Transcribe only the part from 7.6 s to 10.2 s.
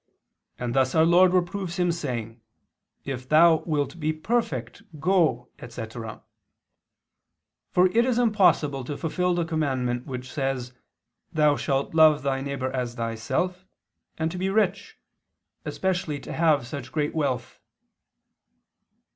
For it is impossible to fulfil the commandment